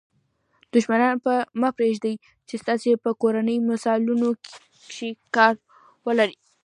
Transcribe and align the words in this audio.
دوښمن 0.71 1.01
مه 1.61 1.69
پرېږدئ، 1.77 2.15
چي 2.47 2.55
ستاسي 2.63 2.91
په 3.03 3.09
کورنۍ 3.21 3.57
مسائلو 3.71 4.27
کښي 4.45 5.09
کار 5.35 5.53
ولري. 6.05 6.35